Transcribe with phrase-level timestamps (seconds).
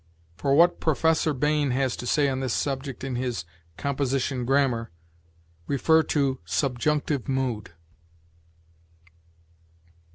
[0.35, 3.45] For what Professor Bain has to say on this subject in his
[3.77, 4.89] "Composition Grammar,"
[5.69, 7.73] see SUBJUNCTIVE MOOD.